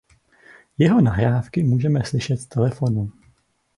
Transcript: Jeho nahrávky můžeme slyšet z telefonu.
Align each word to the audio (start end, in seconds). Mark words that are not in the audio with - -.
Jeho 0.77 1.01
nahrávky 1.01 1.63
můžeme 1.63 2.03
slyšet 2.05 2.37
z 2.37 2.45
telefonu. 2.45 3.11